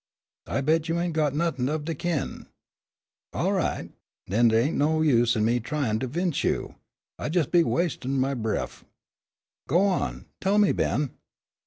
[0.47, 2.47] "I bet you ain' got nothin' of de kin'."
[3.33, 3.91] "All right.
[4.27, 6.73] Den dey ain' no use in me a tryin' to 'vince you.
[7.19, 8.83] I jes' be wastin' my bref."
[9.67, 11.11] "Go on tell me, Ben."